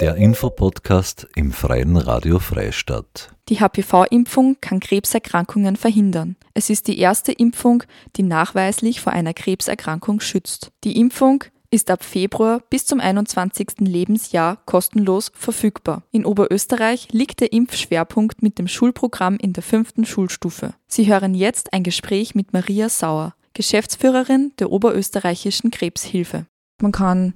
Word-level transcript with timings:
Der 0.00 0.16
Infopodcast 0.16 1.28
im 1.36 1.52
Freien 1.52 1.96
Radio 1.96 2.38
Freistadt. 2.38 3.34
Die 3.48 3.60
HPV-Impfung 3.60 4.56
kann 4.60 4.80
Krebserkrankungen 4.80 5.76
verhindern. 5.76 6.36
Es 6.54 6.70
ist 6.70 6.88
die 6.88 6.98
erste 6.98 7.30
Impfung, 7.32 7.84
die 8.16 8.22
nachweislich 8.22 9.00
vor 9.00 9.12
einer 9.12 9.34
Krebserkrankung 9.34 10.20
schützt. 10.20 10.72
Die 10.82 10.98
Impfung 10.98 11.44
ist 11.70 11.90
ab 11.90 12.02
Februar 12.02 12.62
bis 12.68 12.84
zum 12.84 13.00
21. 13.00 13.80
Lebensjahr 13.80 14.58
kostenlos 14.66 15.30
verfügbar. 15.34 16.02
In 16.10 16.26
Oberösterreich 16.26 17.08
liegt 17.12 17.40
der 17.40 17.52
Impfschwerpunkt 17.52 18.42
mit 18.42 18.58
dem 18.58 18.68
Schulprogramm 18.68 19.36
in 19.36 19.52
der 19.52 19.62
fünften 19.62 20.04
Schulstufe. 20.04 20.74
Sie 20.86 21.06
hören 21.06 21.34
jetzt 21.34 21.72
ein 21.72 21.82
Gespräch 21.82 22.34
mit 22.34 22.52
Maria 22.52 22.88
Sauer, 22.88 23.34
Geschäftsführerin 23.54 24.52
der 24.58 24.70
Oberösterreichischen 24.70 25.70
Krebshilfe. 25.70 26.46
Man 26.80 26.92
kann 26.92 27.34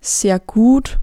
sehr 0.00 0.38
gut 0.38 0.98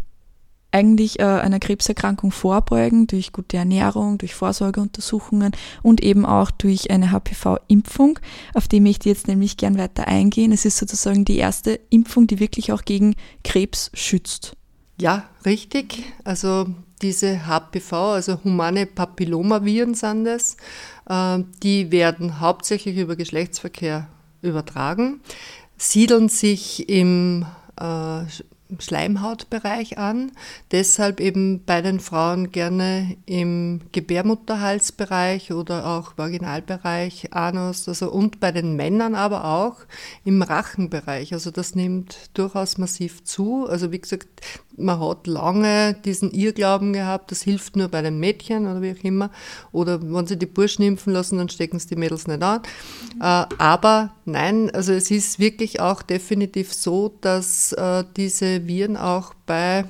eigentlich 0.71 1.19
äh, 1.19 1.23
einer 1.23 1.59
Krebserkrankung 1.59 2.31
vorbeugen 2.31 3.07
durch 3.07 3.31
gute 3.31 3.57
Ernährung, 3.57 4.17
durch 4.17 4.35
Vorsorgeuntersuchungen 4.35 5.51
und 5.83 6.01
eben 6.01 6.25
auch 6.25 6.51
durch 6.51 6.91
eine 6.91 7.11
HPV-Impfung, 7.11 8.19
auf 8.53 8.67
die 8.67 8.79
möchte 8.79 9.09
ich 9.09 9.17
jetzt 9.17 9.27
nämlich 9.27 9.57
gern 9.57 9.77
weiter 9.77 10.07
eingehen. 10.07 10.51
Es 10.51 10.65
ist 10.65 10.77
sozusagen 10.77 11.25
die 11.25 11.37
erste 11.37 11.79
Impfung, 11.89 12.27
die 12.27 12.39
wirklich 12.39 12.71
auch 12.71 12.83
gegen 12.83 13.15
Krebs 13.43 13.91
schützt. 13.93 14.55
Ja, 14.99 15.29
richtig. 15.45 16.03
Also 16.23 16.67
diese 17.01 17.47
HPV, 17.47 18.13
also 18.13 18.39
humane 18.43 18.85
Papillomaviren 18.85 19.95
sind 19.95 20.25
das, 20.25 20.57
äh, 21.09 21.39
die 21.63 21.91
werden 21.91 22.39
hauptsächlich 22.39 22.97
über 22.97 23.15
Geschlechtsverkehr 23.15 24.07
übertragen, 24.41 25.21
siedeln 25.77 26.29
sich 26.29 26.87
im 26.89 27.45
äh, 27.79 28.23
Schleimhautbereich 28.79 29.97
an. 29.97 30.31
Deshalb 30.71 31.19
eben 31.19 31.63
bei 31.65 31.81
den 31.81 31.99
Frauen 31.99 32.51
gerne 32.51 33.17
im 33.25 33.81
Gebärmutterhalsbereich 33.91 35.51
oder 35.51 35.85
auch 35.85 36.17
Vaginalbereich, 36.17 37.33
Anus, 37.33 37.87
also 37.87 38.11
und 38.11 38.39
bei 38.39 38.51
den 38.51 38.75
Männern 38.75 39.15
aber 39.15 39.45
auch 39.45 39.77
im 40.23 40.41
Rachenbereich. 40.41 41.33
Also 41.33 41.51
das 41.51 41.75
nimmt 41.75 42.29
durchaus 42.33 42.77
massiv 42.77 43.23
zu. 43.23 43.67
Also 43.67 43.91
wie 43.91 43.99
gesagt, 43.99 44.27
man 44.77 44.99
hat 44.99 45.27
lange 45.27 45.93
diesen 46.05 46.31
Irrglauben 46.31 46.93
gehabt, 46.93 47.31
das 47.31 47.41
hilft 47.41 47.75
nur 47.75 47.87
bei 47.87 48.01
den 48.01 48.19
Mädchen 48.19 48.67
oder 48.67 48.81
wie 48.81 48.91
auch 48.91 49.03
immer. 49.03 49.31
Oder 49.71 50.01
wenn 50.01 50.27
sie 50.27 50.37
die 50.37 50.45
Burschen 50.45 50.83
impfen 50.83 51.13
lassen, 51.13 51.37
dann 51.37 51.49
stecken 51.49 51.79
sie 51.79 51.89
die 51.89 51.95
Mädels 51.95 52.27
nicht 52.27 52.41
an. 52.41 52.61
Äh, 53.19 53.45
aber 53.57 54.13
nein, 54.25 54.69
also 54.71 54.93
es 54.93 55.11
ist 55.11 55.39
wirklich 55.39 55.79
auch 55.79 56.01
definitiv 56.01 56.73
so, 56.73 57.15
dass 57.21 57.73
äh, 57.73 58.03
diese 58.17 58.67
Viren 58.67 58.97
auch 58.97 59.33
bei 59.45 59.85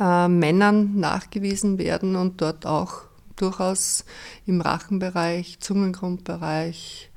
äh, 0.00 0.28
Männern 0.28 0.98
nachgewiesen 0.98 1.78
werden 1.78 2.16
und 2.16 2.40
dort 2.40 2.66
auch 2.66 3.02
durchaus 3.36 4.04
im 4.46 4.60
Rachenbereich, 4.60 5.60
Zungengrundbereich, 5.60 7.10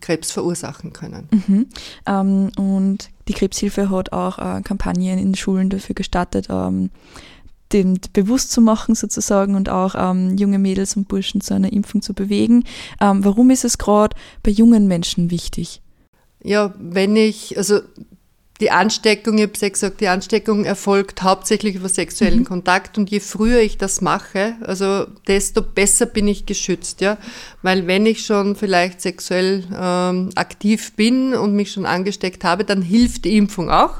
Krebs 0.00 0.30
verursachen 0.30 0.92
können. 0.92 1.28
Mhm. 1.30 1.66
Ähm, 2.06 2.50
und 2.56 3.10
die 3.28 3.32
Krebshilfe 3.32 3.90
hat 3.90 4.12
auch 4.12 4.38
äh, 4.38 4.62
Kampagnen 4.62 5.18
in 5.18 5.34
Schulen 5.34 5.70
dafür 5.70 5.94
gestartet, 5.94 6.48
ähm, 6.50 6.90
dem 7.72 7.98
bewusst 8.12 8.52
zu 8.52 8.60
machen 8.60 8.94
sozusagen 8.94 9.54
und 9.54 9.68
auch 9.68 9.94
ähm, 9.96 10.36
junge 10.36 10.58
Mädels 10.58 10.96
und 10.96 11.08
Burschen 11.08 11.40
zu 11.40 11.54
einer 11.54 11.72
Impfung 11.72 12.02
zu 12.02 12.14
bewegen. 12.14 12.64
Ähm, 13.00 13.24
warum 13.24 13.50
ist 13.50 13.64
es 13.64 13.78
gerade 13.78 14.16
bei 14.42 14.50
jungen 14.50 14.86
Menschen 14.86 15.30
wichtig? 15.30 15.80
Ja, 16.42 16.74
wenn 16.78 17.16
ich, 17.16 17.56
also 17.56 17.80
die 18.60 18.70
Ansteckung, 18.70 19.38
ich 19.38 19.42
habe 19.42 19.52
ja 19.60 19.68
gesagt, 19.68 20.00
die 20.00 20.08
Ansteckung 20.08 20.64
erfolgt 20.64 21.22
hauptsächlich 21.22 21.74
über 21.74 21.88
sexuellen 21.88 22.40
mhm. 22.40 22.44
Kontakt 22.44 22.96
und 22.98 23.10
je 23.10 23.18
früher 23.18 23.60
ich 23.60 23.78
das 23.78 24.00
mache, 24.00 24.54
also 24.60 25.06
desto 25.26 25.60
besser 25.60 26.06
bin 26.06 26.28
ich 26.28 26.46
geschützt, 26.46 27.00
ja, 27.00 27.18
weil 27.62 27.88
wenn 27.88 28.06
ich 28.06 28.24
schon 28.24 28.54
vielleicht 28.54 29.00
sexuell 29.00 29.64
ähm, 29.76 30.30
aktiv 30.36 30.92
bin 30.92 31.34
und 31.34 31.54
mich 31.54 31.72
schon 31.72 31.84
angesteckt 31.84 32.44
habe, 32.44 32.64
dann 32.64 32.80
hilft 32.80 33.24
die 33.24 33.36
Impfung 33.36 33.70
auch. 33.70 33.94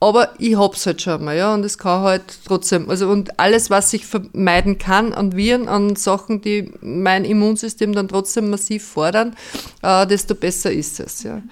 Aber 0.00 0.30
ich 0.38 0.56
hab's 0.56 0.84
halt 0.86 1.00
schon 1.00 1.24
mal, 1.24 1.36
ja, 1.36 1.54
und 1.54 1.64
es 1.64 1.78
kann 1.78 2.02
halt 2.02 2.24
trotzdem, 2.44 2.90
also 2.90 3.08
und 3.08 3.38
alles, 3.38 3.70
was 3.70 3.92
ich 3.92 4.04
vermeiden 4.04 4.78
kann 4.78 5.12
an 5.12 5.36
Viren, 5.36 5.68
an 5.68 5.94
Sachen, 5.94 6.40
die 6.40 6.72
mein 6.80 7.24
Immunsystem 7.24 7.92
dann 7.92 8.08
trotzdem 8.08 8.50
massiv 8.50 8.84
fordern, 8.84 9.36
äh, 9.82 10.04
desto 10.08 10.34
besser 10.34 10.72
ist 10.72 10.98
es, 10.98 11.22
ja. 11.22 11.36
Äh, 11.36 11.42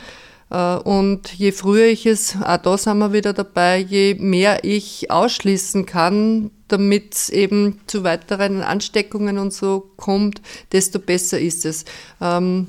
und 0.56 1.32
je 1.32 1.52
früher 1.52 1.86
ich 1.86 2.06
es, 2.06 2.36
auch 2.42 2.56
da 2.56 2.76
sind 2.76 2.98
wir 2.98 3.12
wieder 3.12 3.32
dabei, 3.32 3.78
je 3.78 4.14
mehr 4.14 4.64
ich 4.64 5.10
ausschließen 5.10 5.86
kann, 5.86 6.50
damit 6.66 7.14
es 7.14 7.28
eben 7.30 7.80
zu 7.86 8.02
weiteren 8.02 8.62
Ansteckungen 8.62 9.38
und 9.38 9.52
so 9.52 9.92
kommt, 9.96 10.42
desto 10.72 10.98
besser 10.98 11.38
ist 11.38 11.64
es. 11.64 11.84
Ähm, 12.20 12.66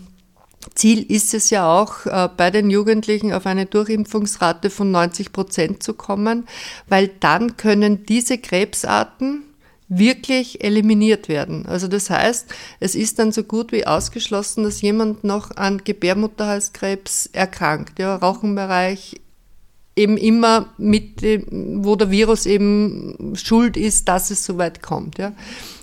Ziel 0.76 1.04
ist 1.12 1.34
es 1.34 1.50
ja 1.50 1.72
auch, 1.72 2.06
äh, 2.06 2.30
bei 2.36 2.52
den 2.52 2.70
Jugendlichen 2.70 3.34
auf 3.34 3.46
eine 3.46 3.66
Durchimpfungsrate 3.66 4.70
von 4.70 4.92
90 4.92 5.34
Prozent 5.34 5.84
zu 5.84 5.94
kommen, 5.94 6.48
weil 6.88 7.10
dann 7.20 7.58
können 7.58 8.06
diese 8.06 8.38
Krebsarten, 8.38 9.44
wirklich 9.94 10.64
eliminiert 10.64 11.28
werden. 11.28 11.66
Also 11.66 11.90
das 11.90 12.10
heißt, 12.10 12.48
es 12.80 12.96
ist 12.96 13.20
dann 13.20 13.34
so 13.34 13.44
gut 13.44 13.74
wie 13.74 13.86
ausgeschlossen, 13.86 14.64
dass 14.64 14.82
jemand 14.82 15.26
noch 15.26 15.52
an 15.58 15.82
Gebärmutterhalskrebs 15.84 17.30
erkrankt. 17.34 18.00
Ja, 18.00 18.16
Rauchenbereich 18.16 19.20
eben 19.98 20.16
immer 20.16 20.74
mit 20.78 21.22
dem, 21.22 21.84
wo 21.84 21.98
der 21.98 22.10
Virus 22.10 22.46
eben 22.46 23.34
schuld 23.36 23.76
ist, 23.76 24.08
dass 24.08 24.32
es 24.32 24.46
so 24.46 24.58
weit 24.58 24.82
kommt. 24.82 25.18
Ja. 25.18 25.34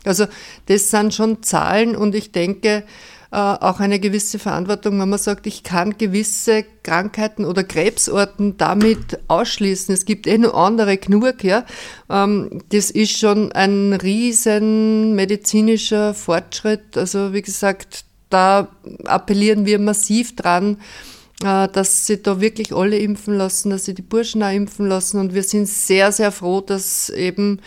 Also 0.05 0.25
das 0.67 0.89
sind 0.89 1.13
schon 1.13 1.43
Zahlen 1.43 1.95
und 1.95 2.15
ich 2.15 2.33
denke, 2.33 2.85
auch 3.31 3.81
eine 3.81 4.01
gewisse 4.01 4.39
Verantwortung, 4.39 4.99
wenn 4.99 5.09
man 5.11 5.19
sagt, 5.19 5.47
ich 5.47 5.63
kann 5.63 5.99
gewisse 5.99 6.65
Krankheiten 6.83 7.45
oder 7.45 7.63
Krebsorten 7.63 8.57
damit 8.57 9.19
ausschließen. 9.29 9.93
Es 9.93 10.07
gibt 10.07 10.27
eh 10.27 10.39
noch 10.39 10.55
andere 10.55 10.97
genug, 10.97 11.45
ja. 11.45 11.67
Ähm, 12.09 12.63
das 12.71 12.91
ist 12.91 13.19
schon 13.19 13.53
ein 13.53 13.93
riesen 13.93 15.15
medizinischer 15.15 16.15
Fortschritt. 16.15 16.97
Also 16.97 17.35
wie 17.35 17.43
gesagt, 17.43 18.07
da 18.31 18.69
appellieren 19.05 19.67
wir 19.67 19.79
massiv 19.79 20.35
dran, 20.35 20.77
äh, 20.77 21.18
dass 21.41 22.07
sie 22.07 22.21
da 22.21 22.41
wirklich 22.41 22.75
alle 22.75 22.99
impfen 22.99 23.37
lassen, 23.37 23.71
dass 23.71 23.85
sie 23.85 23.95
die 23.95 24.03
Burschen 24.03 24.43
auch 24.43 24.53
impfen 24.53 24.89
lassen. 24.89 25.21
Und 25.21 25.35
wir 25.35 25.45
sind 25.45 25.69
sehr, 25.69 26.11
sehr 26.11 26.33
froh, 26.33 26.61
dass 26.61 27.11
eben 27.11 27.61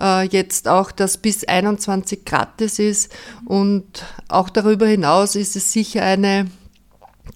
äh, 0.00 0.28
jetzt 0.28 0.68
auch 0.68 0.92
das 0.92 1.18
bis 1.18 1.42
21 1.44 2.24
gratis 2.24 2.78
ist. 2.78 3.12
Und 3.44 4.04
auch 4.28 4.48
darüber 4.48 4.86
hinaus 4.86 5.34
ist 5.34 5.56
es 5.56 5.72
sicher 5.72 6.02
eine 6.02 6.46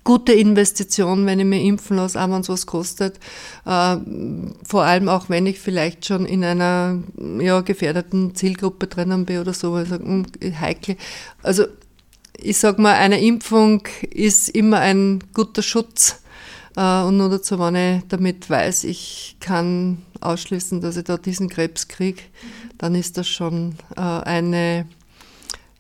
gute 0.05 0.33
Investition, 0.33 1.27
wenn 1.27 1.41
ich 1.41 1.47
mir 1.47 1.61
impfen 1.61 1.97
lasse, 1.97 2.21
auch 2.21 2.31
wenn 2.31 2.41
es 2.41 2.49
was 2.49 2.67
kostet. 2.67 3.17
Äh, 3.67 3.97
vor 4.63 4.85
allem 4.85 5.09
auch, 5.09 5.29
wenn 5.29 5.47
ich 5.47 5.59
vielleicht 5.59 6.07
schon 6.07 6.25
in 6.25 6.45
einer 6.45 7.03
ja, 7.41 7.63
gefährdeten 7.63 8.37
Zielgruppe 8.37 8.87
drinnen 8.87 9.27
bin 9.27 9.41
oder 9.41 9.53
so, 9.53 9.75
also 9.75 9.99
heikel. 10.61 10.97
Also 11.43 11.65
ich 12.43 12.59
sag 12.59 12.79
mal, 12.79 12.95
eine 12.95 13.21
Impfung 13.21 13.83
ist 14.11 14.49
immer 14.49 14.79
ein 14.79 15.21
guter 15.35 15.63
Schutz. 15.63 16.21
Äh, 16.77 17.03
und 17.03 17.17
nur 17.17 17.31
dazu, 17.31 17.59
wenn 17.59 17.75
ich 17.75 18.03
damit 18.09 18.49
weiß, 18.49 18.85
ich 18.85 19.37
kann 19.41 19.99
ausschließen, 20.21 20.81
dass 20.81 20.97
ich 20.97 21.05
da 21.05 21.17
diesen 21.17 21.49
Krebs 21.49 21.89
kriege, 21.89 22.23
dann 22.79 22.95
ist 22.95 23.19
das 23.19 23.29
schon 23.29 23.75
äh, 23.97 24.01
eine 24.01 24.87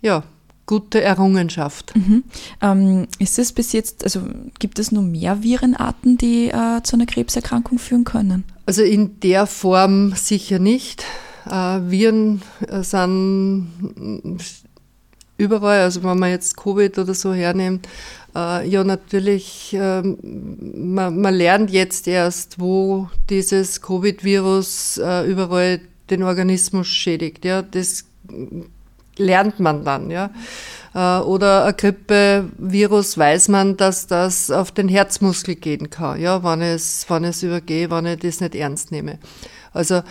ja, 0.02 0.24
gute 0.66 1.02
Errungenschaft. 1.02 1.94
Mhm. 1.96 2.24
Ähm, 2.60 3.06
ist 3.18 3.38
es 3.38 3.52
bis 3.52 3.72
jetzt, 3.72 4.04
also 4.04 4.22
gibt 4.58 4.78
es 4.78 4.92
noch 4.92 5.02
mehr 5.02 5.42
Virenarten, 5.42 6.16
die 6.16 6.48
äh, 6.48 6.82
zu 6.82 6.96
einer 6.96 7.06
Krebserkrankung 7.06 7.78
führen 7.78 8.04
können? 8.04 8.44
Also 8.66 8.82
in 8.82 9.20
der 9.20 9.46
Form 9.46 10.14
sicher 10.14 10.58
nicht. 10.58 11.04
Äh, 11.46 11.50
Viren 11.50 12.42
sind 12.82 13.68
überall, 15.40 15.80
also 15.80 16.02
wenn 16.02 16.18
man 16.18 16.30
jetzt 16.30 16.56
Covid 16.56 16.98
oder 16.98 17.14
so 17.14 17.32
hernimmt, 17.32 17.88
äh, 18.34 18.68
ja 18.68 18.84
natürlich, 18.84 19.74
äh, 19.74 20.02
man, 20.02 21.20
man, 21.20 21.34
lernt 21.34 21.70
jetzt 21.70 22.06
erst, 22.06 22.60
wo 22.60 23.08
dieses 23.28 23.80
Covid-Virus 23.82 24.98
äh, 24.98 25.24
überall 25.24 25.80
den 26.10 26.22
Organismus 26.22 26.88
schädigt. 26.88 27.44
Ja, 27.44 27.62
das 27.62 28.04
lernt 29.16 29.60
man 29.60 29.84
dann, 29.84 30.10
ja. 30.10 30.30
Äh, 30.94 31.22
oder 31.22 31.64
ein 31.64 31.76
Grippevirus 31.76 33.16
weiß 33.16 33.48
man, 33.48 33.76
dass 33.76 34.06
das 34.06 34.50
auf 34.50 34.72
den 34.72 34.88
Herzmuskel 34.88 35.54
gehen 35.54 35.90
kann, 35.90 36.20
ja, 36.20 36.42
wenn 36.44 36.62
es, 36.62 37.06
wenn 37.08 37.24
es 37.24 37.42
übergehe, 37.42 37.90
wenn 37.90 38.06
ich 38.06 38.20
das 38.20 38.40
nicht 38.40 38.54
ernst 38.54 38.92
nehme. 38.92 39.18
Also 39.72 40.02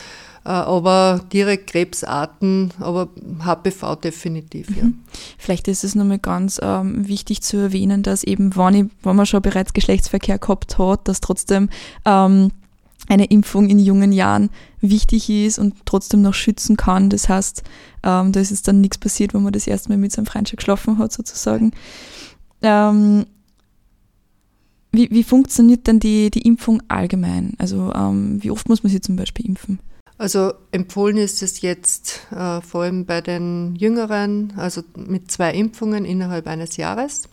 aber 0.52 1.22
direkt 1.32 1.68
Krebsarten, 1.68 2.74
aber 2.80 3.10
HPV 3.44 3.96
definitiv, 3.96 4.76
ja. 4.76 4.84
Mhm. 4.84 5.00
Vielleicht 5.38 5.68
ist 5.68 5.84
es 5.84 5.96
nochmal 5.96 6.20
ganz 6.20 6.60
ähm, 6.64 7.08
wichtig 7.08 7.42
zu 7.42 7.58
erwähnen, 7.58 8.04
dass 8.04 8.24
eben, 8.24 8.56
wenn, 8.56 8.74
ich, 8.74 8.86
wenn 9.04 9.16
man 9.16 9.26
schon 9.26 9.42
bereits 9.42 9.74
Geschlechtsverkehr 9.74 10.40
gehabt 10.40 10.78
hat, 10.78 11.08
dass 11.08 11.20
trotzdem 11.20 11.70
ähm, 12.06 12.52
eine 13.08 13.26
Impfung 13.26 13.70
in 13.70 13.80
jungen 13.80 14.12
Jahren 14.12 14.50
wichtig 14.82 15.30
ist 15.30 15.60
und 15.60 15.76
trotzdem 15.86 16.22
noch 16.22 16.34
schützen 16.34 16.78
kann. 16.78 17.10
Das 17.10 17.30
heißt, 17.30 17.64
ähm, 18.04 18.32
da 18.32 18.40
ist 18.40 18.52
es 18.52 18.62
dann 18.62 18.82
nichts 18.82 18.98
passiert, 18.98 19.34
wenn 19.34 19.44
man 19.44 19.54
das 19.54 19.68
erste 19.68 19.90
Mal 19.90 19.98
mit 19.98 20.12
seinem 20.12 20.26
Freund 20.26 20.50
schon 20.50 20.58
geschlafen 20.58 20.98
hat, 20.98 21.12
sozusagen. 21.12 21.72
Ähm, 22.62 23.26
wie, 24.92 25.10
wie 25.12 25.24
funktioniert 25.24 25.86
denn 25.86 26.00
die, 26.00 26.32
die 26.32 26.42
Impfung 26.42 26.82
allgemein? 26.88 27.54
Also 27.58 27.94
ähm, 27.94 28.44
wie 28.44 28.52
oft 28.52 28.68
muss 28.68 28.84
man 28.84 28.92
sie 28.92 29.02
zum 29.02 29.16
Beispiel 29.16 29.46
impfen? 29.46 29.80
Also 30.20 30.54
empfohlen 30.72 31.16
ist 31.16 31.42
es 31.42 31.62
jetzt 31.62 32.28
äh, 32.32 32.60
vor 32.60 32.84
allem 32.84 33.06
bei 33.06 33.22
den 33.22 33.78
Jüngeren, 33.78 34.52
also 34.58 34.84
mit 34.98 35.32
zwei 35.32 35.54
Impfungen 35.54 36.04
innerhalb 36.04 36.46
eines 36.46 36.76
Jahres. 36.76 37.30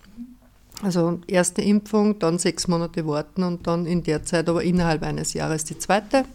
Also 0.83 1.19
erste 1.27 1.62
Impfung, 1.62 2.21
dann 2.21 2.38
sechs 2.38 2.69
Monate 2.69 3.05
warten 3.05 3.43
und 3.43 3.67
dann 3.67 3.87
in 3.87 4.05
der 4.05 4.23
Zeit 4.23 4.49
aber 4.49 4.62
innerhalb 4.62 5.03
eines 5.03 5.33
Jahres 5.35 5.65
die 5.65 5.77
zweite. 5.77 6.27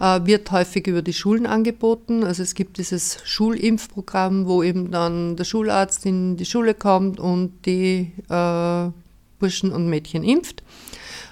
Äh, 0.00 0.26
wird 0.26 0.50
häufig 0.50 0.88
über 0.88 1.00
die 1.00 1.12
Schulen 1.12 1.46
angeboten. 1.46 2.24
Also 2.24 2.42
es 2.42 2.56
gibt 2.56 2.78
dieses 2.78 3.18
Schulimpfprogramm, 3.22 4.46
wo 4.46 4.64
eben 4.64 4.90
dann 4.90 5.36
der 5.36 5.44
Schularzt 5.44 6.06
in 6.06 6.36
die 6.36 6.44
Schule 6.44 6.74
kommt 6.74 7.20
und 7.20 7.66
die 7.66 8.10
äh, 8.28 8.90
Burschen 9.38 9.70
und 9.70 9.88
Mädchen 9.88 10.24
impft. 10.24 10.64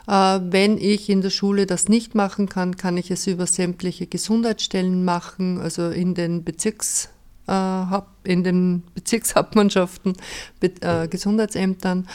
Äh, 0.06 0.40
wenn 0.42 0.78
ich 0.78 1.08
in 1.08 1.20
der 1.20 1.30
Schule 1.30 1.66
das 1.66 1.88
nicht 1.88 2.14
machen 2.14 2.48
kann, 2.48 2.76
kann 2.76 2.96
ich 2.96 3.10
es 3.10 3.26
über 3.26 3.46
sämtliche 3.46 4.06
Gesundheitsstellen 4.06 5.04
machen, 5.04 5.60
also 5.60 5.88
in 5.90 6.14
den 6.14 6.44
Bezirks 6.44 7.08
äh, 7.46 7.84
in 8.24 8.44
den 8.44 8.82
Bezirkshauptmannschaften, 8.94 10.14
äh, 10.60 11.08
Gesundheitsämtern 11.08 12.06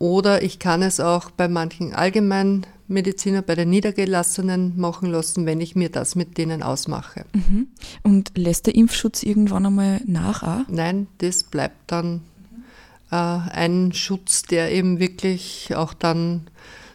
oder 0.00 0.42
ich 0.42 0.58
kann 0.58 0.82
es 0.82 0.98
auch 0.98 1.30
bei 1.30 1.46
manchen 1.46 1.94
Allgemeinmediziner, 1.94 3.42
bei 3.42 3.54
den 3.54 3.70
Niedergelassenen 3.70 4.76
machen 4.76 5.08
lassen, 5.08 5.46
wenn 5.46 5.60
ich 5.60 5.76
mir 5.76 5.88
das 5.88 6.16
mit 6.16 6.36
denen 6.36 6.64
ausmache. 6.64 7.26
Mhm. 7.32 7.68
Und 8.02 8.32
lässt 8.36 8.66
der 8.66 8.74
Impfschutz 8.74 9.22
irgendwann 9.22 9.66
einmal 9.66 10.00
nach? 10.04 10.42
Auch? 10.42 10.68
Nein, 10.68 11.06
das 11.18 11.44
bleibt 11.44 11.92
dann 11.92 12.22
äh, 13.12 13.14
ein 13.14 13.92
Schutz, 13.92 14.42
der 14.42 14.72
eben 14.72 14.98
wirklich 14.98 15.72
auch 15.76 15.94
dann 15.94 16.48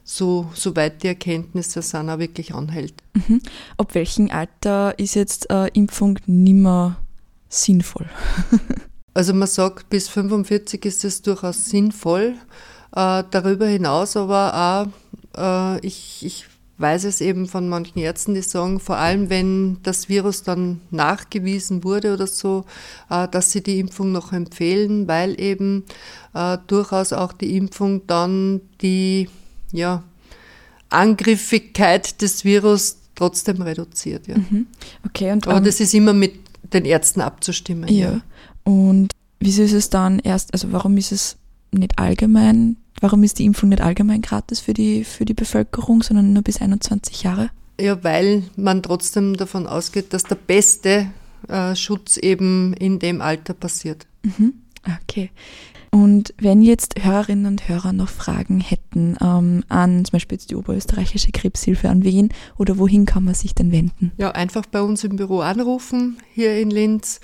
so, 0.09 0.50
soweit 0.54 1.04
die 1.04 1.07
Erkenntnisse 1.07 1.81
sind, 1.81 2.09
auch 2.09 2.18
wirklich 2.18 2.54
anhält. 2.56 2.94
Mhm. 3.13 3.42
Ab 3.75 3.94
welchem 3.94 4.31
Alter 4.31 4.98
ist 4.98 5.15
jetzt 5.15 5.50
äh, 5.50 5.68
Impfung 5.74 6.18
nimmer 6.25 6.98
sinnvoll? 7.50 8.07
Also 9.13 9.33
man 9.33 9.48
sagt, 9.48 9.89
bis 9.89 10.09
45 10.09 10.86
ist 10.86 11.04
es 11.04 11.24
durchaus 11.24 11.65
sinnvoll. 11.65 12.36
Äh, 12.95 13.24
darüber 13.31 13.65
hinaus 13.65 14.15
aber 14.15 14.92
auch, 15.36 15.75
äh, 15.75 15.83
ich, 15.83 16.24
ich 16.24 16.45
weiß 16.77 17.06
es 17.06 17.19
eben 17.21 17.48
von 17.48 17.68
manchen 17.68 17.98
Ärzten, 17.98 18.36
die 18.36 18.44
sagen, 18.44 18.80
vor 18.80 18.98
allem 18.98 19.31
wenn 19.31 19.81
das 19.81 20.07
Virus 20.07 20.44
dann 20.44 20.81
nachgewiesen 20.92 21.83
wurde 21.83 22.13
oder 22.13 22.27
so, 22.27 22.65
äh, 23.09 23.27
dass 23.27 23.51
sie 23.51 23.63
die 23.63 23.80
Impfung 23.80 24.12
noch 24.12 24.33
empfehlen, 24.33 25.07
weil 25.07 25.42
eben 25.42 25.86
äh, 26.36 26.59
durchaus 26.68 27.12
auch 27.12 27.33
die 27.33 27.57
Impfung 27.57 28.06
dann 28.06 28.62
die 28.81 29.30
ja, 29.72 30.04
Angriffigkeit 30.90 32.22
des 32.22 32.46
Virus 32.46 32.98
trotzdem 33.16 33.62
reduziert. 33.62 34.28
Ja. 34.28 34.38
Mhm. 34.38 34.68
Okay, 35.06 35.31
und, 35.31 35.48
aber 35.48 35.62
das 35.62 35.80
ist 35.80 35.94
immer 35.94 36.14
mit 36.14 36.36
den 36.74 36.86
Ärzten 36.86 37.22
abzustimmen. 37.22 37.90
Ja. 37.90 38.12
ja. 38.12 38.22
Und 38.64 39.12
wieso 39.40 39.64
ist 39.64 39.74
es 39.74 39.90
dann 39.90 40.19
erst, 40.19 40.54
also 40.54 40.72
warum 40.72 40.98
ist 40.98 41.12
es 41.12 41.38
nicht 41.72 41.98
allgemein, 42.00 42.78
warum 43.02 43.24
ist 43.24 43.40
die 43.40 43.46
Impfung 43.46 43.69
nicht 43.69 43.81
allgemein 43.81 44.22
gratis 44.22 44.60
für 44.60 44.74
die, 44.74 45.04
für 45.04 45.25
die 45.25 45.34
Bevölkerung, 45.34 46.04
sondern 46.04 46.34
nur 46.34 46.44
bis 46.44 46.62
21 46.62 47.24
Jahre? 47.24 47.50
Ja, 47.80 48.04
weil 48.04 48.44
man 48.56 48.81
trotzdem 48.81 49.38
davon 49.38 49.68
ausgeht, 49.68 50.14
dass 50.14 50.24
der 50.24 50.36
beste 50.36 51.12
äh, 51.48 51.75
Schutz 51.75 52.18
eben 52.18 52.74
in 52.74 53.00
dem 53.00 53.22
Alter 53.22 53.54
passiert. 53.54 54.08
Mhm. 54.24 54.54
Okay. 55.04 55.30
Und 55.92 56.34
wenn 56.38 56.62
jetzt 56.62 57.04
Hörerinnen 57.04 57.45
und 57.45 57.69
Hörer 57.69 57.94
noch 57.94 58.10
Fragen 58.10 58.60
hätten 58.60 59.18
ähm, 59.22 59.63
an 59.69 60.06
zum 60.06 60.12
Beispiel 60.13 60.38
jetzt 60.38 60.51
die 60.51 60.56
Oberösterreichische 60.56 61.31
Krebshilfe, 61.31 61.89
an 61.89 62.04
wen 62.04 62.30
oder 62.57 62.78
wohin 62.78 63.06
kann 63.06 63.24
man 63.24 63.34
sich 63.34 63.56
denn 63.56 63.72
wenden? 63.72 64.12
Ja, 64.18 64.31
einfach 64.31 64.66
bei 64.66 64.81
uns 64.81 65.04
im 65.04 65.16
Büro 65.16 65.39
anrufen, 65.39 66.18
hier 66.34 66.60
in 66.60 66.69
Linz. 66.69 67.19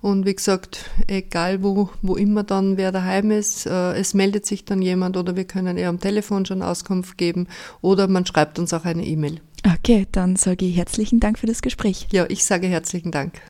Und 0.00 0.26
wie 0.26 0.34
gesagt, 0.34 0.90
egal 1.06 1.62
wo, 1.62 1.90
wo 2.02 2.16
immer 2.16 2.42
dann 2.42 2.76
wer 2.76 2.92
daheim 2.92 3.30
ist, 3.30 3.66
äh, 3.66 3.94
es 3.94 4.14
meldet 4.14 4.46
sich 4.46 4.64
dann 4.64 4.82
jemand 4.82 5.16
oder 5.16 5.36
wir 5.36 5.44
können 5.44 5.76
eher 5.76 5.88
am 5.88 6.00
Telefon 6.00 6.46
schon 6.46 6.62
Auskunft 6.62 7.18
geben 7.18 7.46
oder 7.80 8.08
man 8.08 8.26
schreibt 8.26 8.58
uns 8.58 8.72
auch 8.72 8.84
eine 8.84 9.04
E-Mail. 9.04 9.40
Okay, 9.66 10.06
dann 10.12 10.36
sage 10.36 10.66
ich 10.66 10.76
herzlichen 10.76 11.20
Dank 11.20 11.38
für 11.38 11.46
das 11.46 11.62
Gespräch. 11.62 12.06
Ja, 12.12 12.26
ich 12.28 12.44
sage 12.44 12.68
herzlichen 12.68 13.10
Dank. 13.10 13.40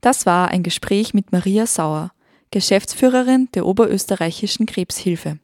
Das 0.00 0.26
war 0.26 0.48
ein 0.48 0.62
Gespräch 0.62 1.14
mit 1.14 1.32
Maria 1.32 1.66
Sauer. 1.66 2.12
Geschäftsführerin 2.50 3.48
der 3.54 3.66
Oberösterreichischen 3.66 4.66
Krebshilfe. 4.66 5.38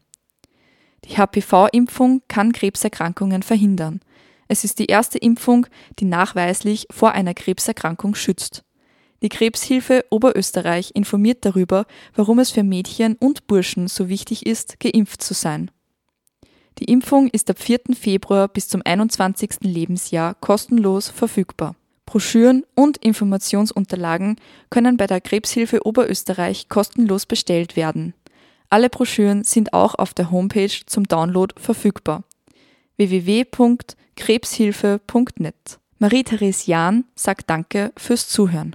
Die 1.05 1.17
HPV-Impfung 1.17 2.23
kann 2.29 2.53
Krebserkrankungen 2.53 3.43
verhindern. 3.43 4.01
Es 4.49 4.65
ist 4.65 4.79
die 4.79 4.87
erste 4.87 5.19
Impfung, 5.19 5.67
die 5.99 6.07
nachweislich 6.07 6.87
vor 6.91 7.13
einer 7.13 7.35
Krebserkrankung 7.35 8.15
schützt. 8.15 8.65
Die 9.23 9.29
Krebshilfe 9.29 10.05
Oberösterreich 10.11 10.93
informiert 10.95 11.45
darüber, 11.45 11.87
warum 12.15 12.39
es 12.39 12.51
für 12.51 12.63
Mädchen 12.63 13.17
und 13.17 13.47
Burschen 13.47 13.89
so 13.89 14.09
wichtig 14.09 14.47
ist, 14.47 14.81
geimpft 14.81 15.23
zu 15.23 15.35
sein. 15.35 15.71
Die 16.79 16.85
Impfung 16.85 17.29
ist 17.29 17.51
ab 17.51 17.59
4. 17.59 17.81
Februar 17.95 18.49
bis 18.49 18.69
zum 18.69 18.83
21. 18.85 19.61
Lebensjahr 19.63 20.35
kostenlos 20.35 21.09
verfügbar. 21.09 21.77
Broschüren 22.07 22.65
und 22.75 22.97
Informationsunterlagen 22.99 24.37
können 24.71 24.97
bei 24.97 25.07
der 25.07 25.21
Krebshilfe 25.21 25.87
Oberösterreich 25.87 26.69
kostenlos 26.69 27.27
bestellt 27.27 27.77
werden. 27.77 28.15
Alle 28.71 28.91
Broschüren 28.91 29.45
sind 29.45 29.73
auch 29.73 29.95
auf 29.95 30.15
der 30.15 30.31
Homepage 30.31 30.71
zum 30.87 31.07
Download 31.07 31.55
verfügbar. 31.57 32.25
www.krebshilfe.net 32.97 35.79
Marie-Therese 35.99 36.67
Jahn 36.67 37.05
sagt 37.15 37.49
Danke 37.49 37.93
fürs 37.97 38.29
Zuhören. 38.29 38.75